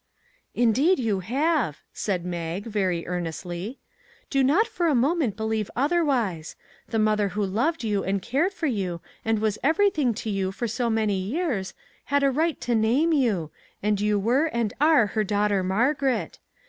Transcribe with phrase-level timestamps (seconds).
[0.55, 3.77] "Indeed you have!" said Mag, very ear nestly."
[4.31, 6.55] Do not for a moment believe other wise;
[6.87, 10.67] the mother who loved you and cared for you and was everything to you for
[10.67, 11.75] so many years
[12.05, 13.51] had a right to name you,
[13.83, 16.39] and you were and are her daughter Margaret.